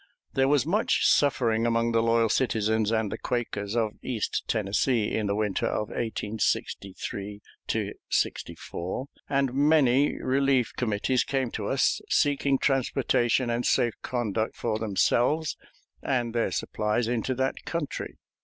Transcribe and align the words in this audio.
There 0.33 0.47
was 0.47 0.65
much 0.65 1.05
suffering 1.05 1.67
among 1.67 1.91
the 1.91 2.01
loyal 2.01 2.27
citizens 2.29 2.89
and 2.89 3.11
the 3.11 3.19
Quakers 3.19 3.75
of 3.75 3.99
East 4.01 4.43
Tennessee 4.47 5.13
in 5.13 5.27
the 5.27 5.35
winter 5.35 5.67
of 5.67 5.89
1863 5.89 7.39
'64, 8.09 9.05
and 9.29 9.53
many 9.53 10.19
relief 10.19 10.73
committees 10.75 11.23
came 11.23 11.51
to 11.51 11.67
us 11.67 12.01
seeking 12.09 12.57
transportation 12.57 13.51
and 13.51 13.63
safe 13.63 13.93
conduct 14.01 14.55
for 14.55 14.79
themselves 14.79 15.55
and 16.01 16.33
their 16.33 16.49
supplies 16.49 17.07
into 17.07 17.35
that 17.35 17.63
country. 17.65 18.17